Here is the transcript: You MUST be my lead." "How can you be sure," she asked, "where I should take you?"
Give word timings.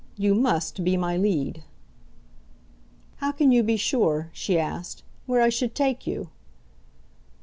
You 0.17 0.33
MUST 0.33 0.83
be 0.83 0.97
my 0.97 1.15
lead." 1.15 1.61
"How 3.17 3.31
can 3.31 3.51
you 3.51 3.61
be 3.61 3.77
sure," 3.77 4.31
she 4.33 4.57
asked, 4.57 5.03
"where 5.27 5.41
I 5.43 5.49
should 5.49 5.75
take 5.75 6.07
you?" 6.07 6.29